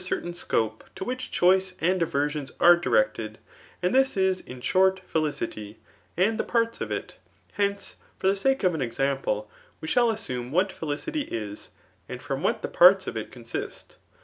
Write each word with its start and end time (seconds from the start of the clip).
certain 0.03 0.33
soope^ 0.33 0.81
to 0.95 1.03
which 1.03 1.29
choice 1.29 1.75
and 1.79 2.01
werdoa 2.01 2.49
arexUredBcl; 2.57 3.35
and.tlus 3.83 4.17
is, 4.17 4.39
in 4.41 4.59
shorty 4.59 4.99
feUcity, 5.13 5.75
and 6.17 6.39
the 6.39 6.43
parts 6.43 6.81
of 6.81 6.91
in 6.91 7.05
Hence, 7.53 7.97
for 8.17 8.25
the 8.25 8.35
sake 8.35 8.61
c^ 8.61 8.71
aa 8.71 8.75
esample, 8.77 9.45
we 9.79 9.87
^lall 9.89 10.11
assume 10.11 10.49
whatfeUcicgr 10.51 11.29
k) 11.29 11.55
and 12.09 12.19
from 12.19 12.41
what 12.41 12.63
the 12.63 12.67
pans 12.67 13.05
of 13.05 13.15
it 13.15 13.29
oonast. 13.31 13.97